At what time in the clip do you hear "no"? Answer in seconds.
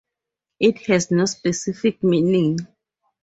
1.11-1.25